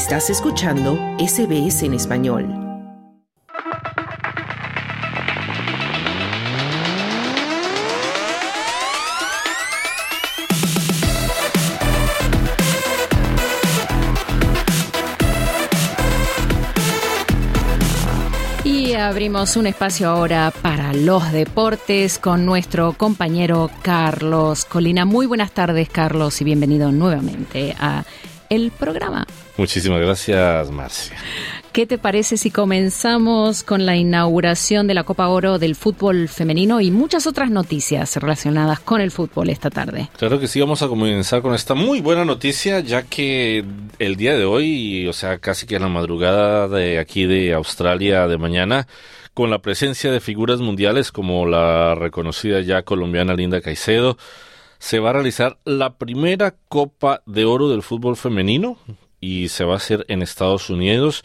Estás 0.00 0.30
escuchando 0.30 0.98
SBS 1.18 1.82
en 1.82 1.92
español. 1.92 2.48
Y 18.64 18.94
abrimos 18.94 19.58
un 19.58 19.66
espacio 19.66 20.08
ahora 20.08 20.50
para 20.62 20.94
los 20.94 21.30
deportes 21.30 22.18
con 22.18 22.46
nuestro 22.46 22.94
compañero 22.94 23.70
Carlos 23.82 24.64
Colina. 24.64 25.04
Muy 25.04 25.26
buenas 25.26 25.52
tardes, 25.52 25.90
Carlos, 25.90 26.40
y 26.40 26.44
bienvenido 26.44 26.90
nuevamente 26.90 27.76
a 27.78 28.04
el 28.50 28.72
programa. 28.72 29.26
Muchísimas 29.56 30.00
gracias, 30.00 30.70
Marcia. 30.70 31.16
¿Qué 31.72 31.86
te 31.86 31.98
parece 31.98 32.36
si 32.36 32.50
comenzamos 32.50 33.62
con 33.62 33.86
la 33.86 33.94
inauguración 33.94 34.88
de 34.88 34.94
la 34.94 35.04
Copa 35.04 35.28
Oro 35.28 35.60
del 35.60 35.76
fútbol 35.76 36.28
femenino 36.28 36.80
y 36.80 36.90
muchas 36.90 37.28
otras 37.28 37.48
noticias 37.48 38.16
relacionadas 38.16 38.80
con 38.80 39.00
el 39.00 39.12
fútbol 39.12 39.50
esta 39.50 39.70
tarde? 39.70 40.08
Claro 40.18 40.40
que 40.40 40.48
sí, 40.48 40.60
vamos 40.60 40.82
a 40.82 40.88
comenzar 40.88 41.42
con 41.42 41.54
esta 41.54 41.74
muy 41.74 42.00
buena 42.00 42.24
noticia, 42.24 42.80
ya 42.80 43.02
que 43.02 43.64
el 44.00 44.16
día 44.16 44.36
de 44.36 44.44
hoy, 44.44 45.06
o 45.06 45.12
sea, 45.12 45.38
casi 45.38 45.68
que 45.68 45.76
en 45.76 45.82
la 45.82 45.88
madrugada 45.88 46.66
de 46.66 46.98
aquí 46.98 47.26
de 47.26 47.54
Australia 47.54 48.26
de 48.26 48.36
mañana, 48.36 48.88
con 49.32 49.48
la 49.48 49.60
presencia 49.60 50.10
de 50.10 50.18
figuras 50.18 50.58
mundiales 50.58 51.12
como 51.12 51.46
la 51.46 51.94
reconocida 51.94 52.60
ya 52.62 52.82
colombiana 52.82 53.34
Linda 53.34 53.60
Caicedo, 53.60 54.18
se 54.80 54.98
va 54.98 55.10
a 55.10 55.12
realizar 55.12 55.58
la 55.64 55.98
primera 55.98 56.56
Copa 56.68 57.22
de 57.26 57.44
Oro 57.44 57.68
del 57.68 57.82
fútbol 57.82 58.16
femenino 58.16 58.78
y 59.20 59.48
se 59.48 59.64
va 59.64 59.74
a 59.74 59.76
hacer 59.76 60.06
en 60.08 60.22
Estados 60.22 60.70
Unidos 60.70 61.22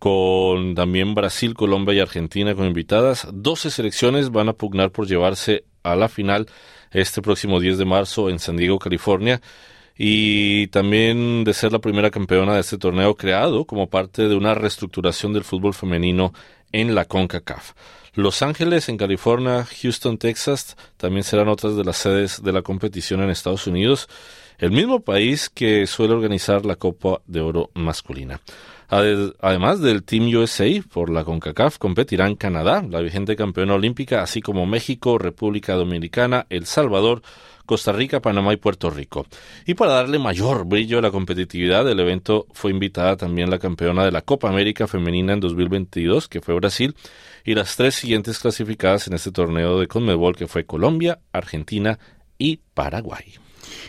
con 0.00 0.74
también 0.74 1.14
Brasil, 1.14 1.54
Colombia 1.54 1.94
y 1.94 2.00
Argentina 2.00 2.54
como 2.54 2.66
invitadas. 2.66 3.28
12 3.32 3.70
selecciones 3.70 4.30
van 4.30 4.48
a 4.48 4.54
pugnar 4.54 4.90
por 4.90 5.06
llevarse 5.06 5.64
a 5.84 5.94
la 5.94 6.08
final 6.08 6.48
este 6.90 7.22
próximo 7.22 7.60
10 7.60 7.78
de 7.78 7.84
marzo 7.84 8.28
en 8.28 8.40
San 8.40 8.56
Diego, 8.56 8.80
California. 8.80 9.40
Y 10.02 10.68
también 10.68 11.44
de 11.44 11.52
ser 11.52 11.72
la 11.72 11.78
primera 11.78 12.10
campeona 12.10 12.54
de 12.54 12.60
este 12.60 12.78
torneo 12.78 13.16
creado 13.16 13.66
como 13.66 13.90
parte 13.90 14.28
de 14.28 14.34
una 14.34 14.54
reestructuración 14.54 15.34
del 15.34 15.44
fútbol 15.44 15.74
femenino 15.74 16.32
en 16.72 16.94
la 16.94 17.04
CONCACAF. 17.04 17.74
Los 18.14 18.40
Ángeles 18.40 18.88
en 18.88 18.96
California, 18.96 19.66
Houston, 19.82 20.16
Texas 20.16 20.78
también 20.96 21.22
serán 21.22 21.48
otras 21.48 21.76
de 21.76 21.84
las 21.84 21.98
sedes 21.98 22.42
de 22.42 22.50
la 22.50 22.62
competición 22.62 23.20
en 23.20 23.28
Estados 23.28 23.66
Unidos, 23.66 24.08
el 24.56 24.70
mismo 24.70 25.00
país 25.00 25.50
que 25.50 25.86
suele 25.86 26.14
organizar 26.14 26.64
la 26.64 26.76
Copa 26.76 27.20
de 27.26 27.42
Oro 27.42 27.68
masculina. 27.74 28.40
Además 28.90 29.80
del 29.80 30.02
Team 30.02 30.34
USA 30.34 30.66
por 30.92 31.10
la 31.10 31.22
CONCACAF 31.22 31.78
competirán 31.78 32.34
Canadá, 32.34 32.84
la 32.88 33.00
vigente 33.00 33.36
campeona 33.36 33.74
olímpica, 33.74 34.20
así 34.20 34.40
como 34.40 34.66
México, 34.66 35.16
República 35.16 35.74
Dominicana, 35.74 36.46
El 36.50 36.66
Salvador, 36.66 37.22
Costa 37.66 37.92
Rica, 37.92 38.20
Panamá 38.20 38.52
y 38.52 38.56
Puerto 38.56 38.90
Rico. 38.90 39.26
Y 39.64 39.74
para 39.74 39.92
darle 39.92 40.18
mayor 40.18 40.66
brillo 40.66 40.98
a 40.98 41.02
la 41.02 41.12
competitividad 41.12 41.84
del 41.84 42.00
evento 42.00 42.48
fue 42.52 42.72
invitada 42.72 43.16
también 43.16 43.48
la 43.48 43.60
campeona 43.60 44.04
de 44.04 44.10
la 44.10 44.22
Copa 44.22 44.48
América 44.48 44.88
Femenina 44.88 45.34
en 45.34 45.40
2022, 45.40 46.26
que 46.26 46.40
fue 46.40 46.56
Brasil, 46.56 46.96
y 47.44 47.54
las 47.54 47.76
tres 47.76 47.94
siguientes 47.94 48.40
clasificadas 48.40 49.06
en 49.06 49.14
este 49.14 49.30
torneo 49.30 49.78
de 49.78 49.86
Conmebol, 49.86 50.34
que 50.34 50.48
fue 50.48 50.66
Colombia, 50.66 51.20
Argentina 51.32 52.00
y 52.38 52.58
Paraguay. 52.74 53.34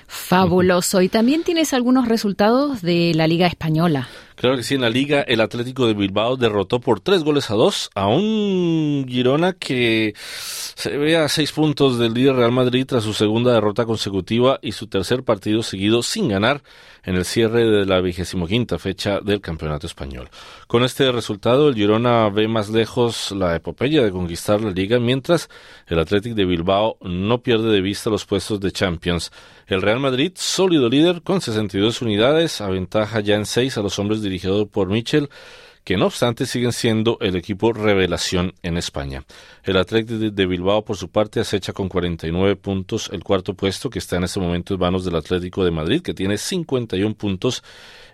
Fabuloso. 0.07 1.02
Y 1.02 1.09
también 1.09 1.44
tienes 1.44 1.73
algunos 1.73 2.07
resultados 2.07 2.81
de 2.81 3.13
la 3.16 3.27
Liga 3.27 3.47
Española. 3.47 4.09
Claro 4.42 4.58
que 4.58 4.64
sí, 4.64 4.73
en 4.73 4.81
la 4.81 4.89
liga 4.89 5.22
el 5.22 5.39
Atlético 5.39 5.86
de 5.86 5.94
Bilbao 5.94 6.36
derrotó 6.36 6.80
por 6.81 7.00
tres 7.00 7.23
goles 7.23 7.52
a 7.52 7.53
dos 7.53 7.91
a 7.94 8.07
un 8.07 9.06
Girona 9.07 9.53
que 9.53 10.16
se 10.16 10.97
ve 10.97 11.16
a 11.16 11.29
seis 11.29 11.52
puntos 11.52 12.00
del 12.00 12.16
líder 12.16 12.38
Real 12.38 12.52
Madrid 12.52 12.88
tras 12.88 13.03
su 13.03 13.13
segunda 13.13 13.53
derrota 13.53 13.85
consecutiva 13.85 14.57
y 14.63 14.72
su 14.72 14.88
tercer 14.88 15.24
partido 15.24 15.62
seguido 15.62 16.02
sin 16.02 16.28
ganar 16.28 16.63
en 17.03 17.16
el 17.16 17.25
cierre 17.25 17.69
de 17.69 17.85
la 17.85 18.02
vigésimo 18.02 18.47
quinta 18.47 18.79
fecha 18.79 19.19
del 19.22 19.41
Campeonato 19.41 19.88
Español. 19.88 20.29
Con 20.68 20.84
este 20.84 21.12
resultado, 21.12 21.69
el 21.69 21.75
Girona 21.75 22.29
ve 22.29 22.47
más 22.47 22.69
lejos 22.69 23.31
la 23.31 23.56
epopeya 23.56 24.03
de 24.03 24.12
conquistar 24.12 24.62
la 24.62 24.72
liga, 24.72 25.00
mientras 25.00 25.50
el 25.88 26.00
Atlético 26.00 26.35
de 26.35 26.46
Bilbao 26.46 26.97
no 27.02 27.41
pierde 27.41 27.72
de 27.72 27.81
vista 27.81 28.09
los 28.09 28.25
puestos 28.25 28.59
de 28.59 28.72
Champions. 28.72 29.31
El 29.68 29.81
Real 29.81 30.00
Madrid, 30.00 30.34
sólido 30.35 30.90
líder 30.90 31.22
con 31.22 31.41
62 31.41 32.02
unidades, 32.02 32.62
aventaja 32.62 33.19
ya 33.22 33.35
en 33.35 33.46
seis 33.46 33.78
a 33.78 33.81
los 33.81 33.97
hombres 34.00 34.22
dirigidos 34.31 34.68
por 34.69 34.88
Michel, 34.88 35.30
que 35.84 35.97
no 35.97 36.06
obstante 36.06 36.46
siguen 36.46 36.72
siendo 36.72 37.18
el 37.22 37.36
equipo 37.36 37.74
revelación 37.74 38.53
en 38.62 38.78
España. 38.78 39.25
El 39.64 39.78
Atlético 39.78 40.19
de 40.19 40.46
Bilbao, 40.46 40.86
por 40.86 40.96
su 40.96 41.09
parte, 41.09 41.40
acecha 41.40 41.74
con 41.74 41.90
49 41.90 42.56
puntos 42.56 43.09
el 43.12 43.24
cuarto 43.24 43.56
puesto, 43.56 43.90
que 43.90 44.00
está 44.00 44.18
en 44.18 44.24
este 44.24 44.40
momento 44.40 44.74
en 44.74 44.80
manos 44.80 45.03
del 45.03 45.16
Atlético 45.16 45.66
de 45.66 45.72
Madrid, 45.72 46.02
que 46.02 46.14
tiene 46.14 46.38
51 46.38 47.16
puntos, 47.16 47.64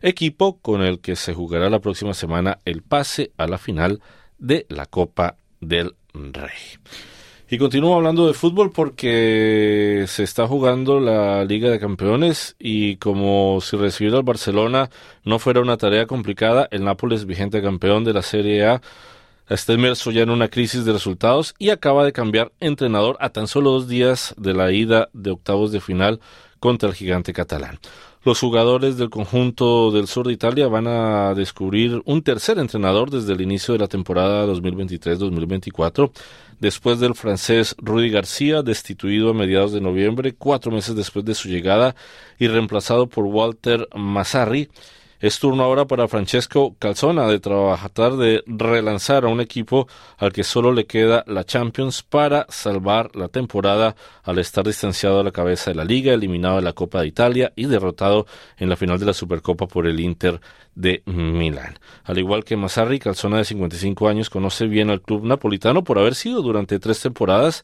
equipo 0.02 0.60
con 0.60 0.82
el 0.82 1.00
que 1.00 1.16
se 1.16 1.34
jugará 1.34 1.70
la 1.70 1.80
próxima 1.80 2.14
semana 2.14 2.60
el 2.66 2.82
pase 2.82 3.32
a 3.38 3.48
la 3.48 3.58
final 3.58 4.02
de 4.38 4.66
la 4.70 4.86
Copa 4.86 5.38
del 5.60 5.96
Rey. 6.14 6.78
Y 7.50 7.58
continúo 7.58 7.96
hablando 7.96 8.28
de 8.28 8.34
fútbol 8.34 8.74
porque 8.74 10.04
se 10.08 10.24
está 10.24 10.46
jugando 10.50 11.00
la 11.00 11.46
Liga 11.46 11.70
de 11.70 11.80
Campeones 11.80 12.58
y 12.60 12.98
como 12.98 13.62
si 13.62 13.78
recibir 13.78 14.14
al 14.16 14.24
Barcelona 14.24 14.90
no 15.24 15.40
fuera 15.40 15.62
una 15.62 15.78
tarea 15.78 16.08
complicada, 16.08 16.68
el 16.72 16.84
Nápoles, 16.84 17.26
vigente 17.26 17.62
campeón 17.62 18.04
de 18.04 18.12
la 18.12 18.22
Serie 18.22 18.66
A, 18.66 18.82
está 19.48 19.72
inmerso 19.72 20.12
ya 20.12 20.24
en 20.24 20.30
una 20.30 20.50
crisis 20.50 20.84
de 20.84 20.92
resultados 20.92 21.56
y 21.58 21.70
acaba 21.70 22.04
de 22.04 22.12
cambiar 22.12 22.52
entrenador 22.60 23.16
a 23.22 23.30
tan 23.30 23.48
solo 23.48 23.72
dos 23.72 23.88
días 23.88 24.36
de 24.38 24.54
la 24.54 24.74
ida 24.74 25.08
de 25.14 25.32
octavos 25.32 25.72
de 25.72 25.80
final 25.80 26.20
contra 26.60 26.90
el 26.90 26.96
gigante 26.96 27.32
catalán. 27.32 27.80
Los 28.28 28.42
jugadores 28.42 28.98
del 28.98 29.10
conjunto 29.10 29.90
del 29.90 30.08
sur 30.08 30.28
de 30.28 30.34
Italia 30.34 30.68
van 30.68 30.86
a 30.86 31.34
descubrir 31.34 32.02
un 32.04 32.22
tercer 32.24 32.60
entrenador 32.60 33.10
desde 33.10 33.32
el 33.32 33.40
inicio 33.40 33.74
de 33.74 33.80
la 33.80 33.88
temporada 33.88 34.46
2023-2024, 34.48 36.12
después 36.60 37.00
del 37.00 37.16
francés 37.16 37.74
Rudy 37.78 38.10
García, 38.10 38.64
destituido 38.64 39.30
a 39.30 39.34
mediados 39.34 39.72
de 39.72 39.80
noviembre, 39.80 40.34
cuatro 40.34 40.74
meses 40.74 40.94
después 40.98 41.24
de 41.24 41.36
su 41.36 41.48
llegada, 41.48 41.96
y 42.38 42.50
reemplazado 42.50 43.08
por 43.08 43.24
Walter 43.24 43.88
Massarri, 43.96 44.68
es 45.20 45.40
turno 45.40 45.64
ahora 45.64 45.86
para 45.86 46.08
Francesco 46.08 46.76
Calzona 46.80 47.28
de 47.28 47.40
tratar 47.40 48.18
de 48.18 48.44
relanzar 48.46 49.26
a 49.26 49.28
un 49.28 49.42
equipo 49.42 49.88
al 50.18 50.32
que 50.32 50.44
solo 50.44 50.72
le 50.72 50.86
queda 50.86 51.24
la 51.28 51.44
Champions 51.44 52.04
para 52.04 52.46
salvar 52.50 53.16
la 53.16 53.28
temporada 53.28 53.96
al 54.24 54.40
estar 54.40 54.66
distanciado 54.66 55.20
a 55.20 55.24
la 55.24 55.32
cabeza 55.32 55.72
de 55.72 55.76
la 55.76 55.86
liga, 55.86 56.14
eliminado 56.14 56.58
de 56.58 56.62
la 56.62 56.74
Copa 56.74 57.02
de 57.02 57.08
Italia 57.08 57.54
y 57.56 57.66
derrotado 57.66 58.26
en 58.58 58.70
la 58.70 58.76
final 58.76 59.00
de 59.00 59.06
la 59.06 59.14
Supercopa 59.14 59.68
por 59.68 59.88
el 59.88 60.00
Inter 60.00 60.40
de 60.76 61.02
Milán. 61.06 61.80
Al 62.04 62.20
igual 62.20 62.44
que 62.44 62.56
Massarri, 62.56 63.00
Calzona 63.00 63.38
de 63.38 63.46
55 63.46 64.08
años 64.08 64.30
conoce 64.30 64.68
bien 64.68 64.90
al 64.90 65.02
club 65.02 65.26
napolitano 65.26 65.84
por 65.84 65.98
haber 65.98 66.16
sido 66.16 66.42
durante 66.42 66.80
tres 66.80 67.02
temporadas 67.02 67.64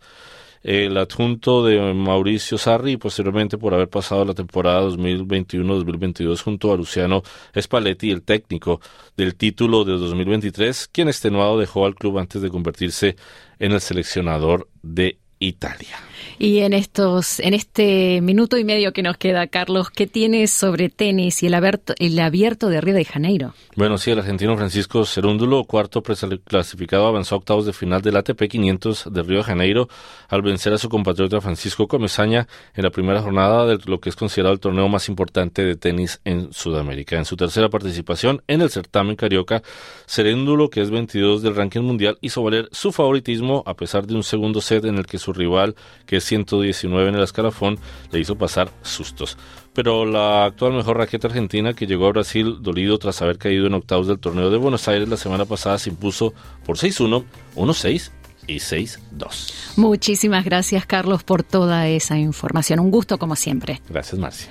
el 0.64 0.98
adjunto 0.98 1.66
de 1.66 1.94
Mauricio 1.94 2.58
Sarri 2.58 2.94
y 2.94 2.98
posteriormente 2.98 3.58
por 3.58 3.74
haber 3.74 3.90
pasado 3.90 4.24
la 4.26 4.34
temporada 4.34 4.82
2021-2022 4.90 6.42
junto 6.42 6.72
a 6.72 6.78
Luciano 6.78 7.22
Spalletti, 7.60 8.12
el 8.12 8.24
técnico 8.24 8.80
del 9.18 9.36
título 9.36 9.84
de 9.84 9.94
2023, 9.94 10.88
quien 10.88 11.10
extenuado 11.10 11.60
dejó 11.60 11.86
al 11.86 11.96
club 11.96 12.18
antes 12.18 12.42
de 12.42 12.50
convertirse 12.50 13.18
en 13.60 13.74
el 13.74 13.82
seleccionador 13.82 14.70
de 14.82 15.20
Italia. 15.40 16.13
Y 16.40 16.60
en 16.60 16.74
estos, 16.74 17.40
en 17.40 17.54
este 17.54 18.22
minuto 18.22 18.58
y 18.58 18.64
medio 18.64 18.94
que 18.94 19.04
nos 19.04 19.18
queda, 19.18 19.48
Carlos, 19.48 19.90
¿qué 19.90 20.08
tienes 20.08 20.52
sobre 20.52 20.90
tenis 20.90 21.44
y 21.44 21.48
el 21.48 21.54
abierto, 21.54 21.94
el 22.00 22.20
abierto 22.20 22.70
de 22.70 22.82
Río 22.82 22.96
de 22.96 23.06
Janeiro? 23.06 23.54
Bueno, 23.76 23.98
sí, 23.98 24.12
el 24.12 24.20
argentino 24.20 24.56
Francisco 24.56 25.06
Cerúndulo, 25.06 25.64
cuarto 25.64 26.02
clasificado, 26.02 27.08
avanzó 27.08 27.36
a 27.36 27.38
octavos 27.40 27.66
de 27.66 27.74
final 27.74 28.02
del 28.02 28.18
ATP 28.18 28.44
500 28.48 29.06
de 29.12 29.24
Río 29.24 29.38
de 29.40 29.44
Janeiro 29.44 29.88
al 30.28 30.42
vencer 30.42 30.74
a 30.74 30.78
su 30.78 30.90
compatriota 30.90 31.42
Francisco 31.42 31.88
Comesaña 31.88 32.48
en 32.76 32.84
la 32.84 32.90
primera 32.90 33.22
jornada 33.22 33.66
de 33.66 33.80
lo 33.86 34.00
que 34.00 34.10
es 34.10 34.16
considerado 34.16 34.54
el 34.54 34.60
torneo 34.60 34.88
más 34.90 35.10
importante 35.10 35.64
de 35.64 35.76
tenis 35.76 36.20
en 36.24 36.52
Sudamérica. 36.54 37.18
En 37.18 37.26
su 37.26 37.36
tercera 37.36 37.70
participación 37.70 38.42
en 38.48 38.62
el 38.62 38.70
certamen 38.70 39.16
carioca, 39.16 39.64
Cerúndulo, 40.08 40.70
que 40.70 40.82
es 40.82 40.90
22 40.90 41.42
del 41.42 41.56
ranking 41.56 41.82
mundial, 41.82 42.18
hizo 42.22 42.44
valer 42.44 42.70
su 42.72 42.92
favoritismo 42.92 43.64
a 43.66 43.76
pesar 43.76 44.06
de 44.06 44.16
un 44.16 44.24
segundo 44.24 44.62
set 44.62 44.86
en 44.86 44.98
el 44.98 45.06
que 45.06 45.18
su 45.18 45.34
rival, 45.34 45.76
que 46.06 46.18
es 46.18 46.23
119 46.24 47.10
en 47.10 47.16
el 47.16 47.24
escalafón, 47.24 47.80
le 48.12 48.20
hizo 48.20 48.38
pasar 48.38 48.72
sustos. 48.82 49.38
Pero 49.74 50.06
la 50.06 50.46
actual 50.46 50.74
mejor 50.74 50.98
raqueta 50.98 51.28
argentina 51.28 51.74
que 51.74 51.88
llegó 51.88 52.08
a 52.08 52.12
Brasil 52.12 52.58
dolido 52.62 52.98
tras 53.00 53.22
haber 53.22 53.38
caído 53.38 53.68
en 53.68 53.74
octavos 53.74 54.08
del 54.08 54.20
torneo 54.20 54.50
de 54.50 54.58
Buenos 54.58 54.88
Aires 54.88 55.10
la 55.10 55.18
semana 55.18 55.46
pasada 55.46 55.78
se 55.78 55.90
impuso 55.90 56.34
por 56.66 56.78
6-1, 56.78 57.24
1-6 57.56 58.12
y 58.48 58.56
6-2. 58.56 59.78
Muchísimas 59.78 60.46
gracias 60.46 60.86
Carlos 60.86 61.24
por 61.24 61.44
toda 61.44 61.88
esa 61.88 62.18
información. 62.18 62.80
Un 62.80 62.92
gusto 62.92 63.18
como 63.18 63.36
siempre. 63.36 63.82
Gracias 63.90 64.20
Marcia. 64.20 64.50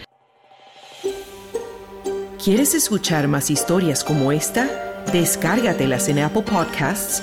¿Quieres 2.43 2.75
escuchar 2.75 3.29
más 3.29 3.51
historias 3.51 4.03
como 4.03 4.33
esta? 4.33 4.69
Descárgatelas 5.13 6.09
en 6.09 6.19
Apple 6.21 6.43
Podcasts, 6.43 7.23